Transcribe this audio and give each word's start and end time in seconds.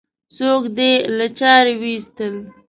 څوک 0.35 0.63
دې 0.77 0.91
له 1.17 1.27
چارې 1.39 1.73
وایستل؟ 1.81 2.35